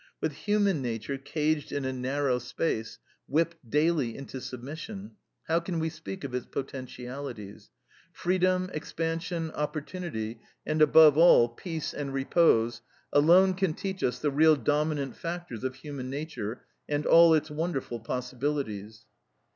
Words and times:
With 0.19 0.31
human 0.33 0.81
nature 0.81 1.19
caged 1.19 1.71
in 1.71 1.85
a 1.85 1.93
narrow 1.93 2.39
space, 2.39 2.97
whipped 3.27 3.69
daily 3.69 4.17
into 4.17 4.41
submission, 4.41 5.11
how 5.43 5.59
can 5.59 5.77
we 5.77 5.89
speak 5.89 6.23
of 6.23 6.33
its 6.33 6.47
potentialities? 6.47 7.69
Freedom, 8.11 8.67
expansion, 8.73 9.51
opportunity, 9.51 10.39
and, 10.65 10.81
above 10.81 11.19
all, 11.19 11.49
peace 11.49 11.93
and 11.93 12.15
repose, 12.15 12.81
alone 13.13 13.53
can 13.53 13.75
teach 13.75 14.01
us 14.01 14.17
the 14.17 14.31
real 14.31 14.55
dominant 14.55 15.17
factors 15.17 15.63
of 15.63 15.75
human 15.75 16.09
nature 16.09 16.63
and 16.89 17.05
all 17.05 17.35
its 17.35 17.51
wonderful 17.51 17.99
possibilities. 17.99 19.05